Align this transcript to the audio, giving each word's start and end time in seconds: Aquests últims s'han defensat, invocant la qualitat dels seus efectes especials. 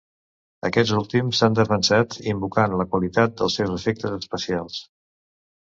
Aquests 0.69 0.93
últims 0.99 1.41
s'han 1.41 1.57
defensat, 1.59 2.17
invocant 2.33 2.75
la 2.81 2.89
qualitat 2.95 3.37
dels 3.43 3.61
seus 3.61 3.79
efectes 3.79 4.19
especials. 4.19 4.83